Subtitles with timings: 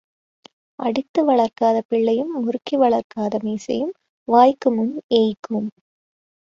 [0.79, 3.93] அடித்து வளர்க்காத பிள்ளையும் முறுக்கி வளர்க்காத மீசையும்
[4.27, 4.93] வாய்க்கு முன்
[5.15, 5.69] ஏய்க்கும்.